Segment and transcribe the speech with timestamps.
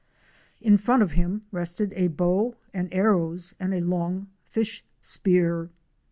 [0.59, 5.69] In front of him rested a bow and arrows and a long fish spear.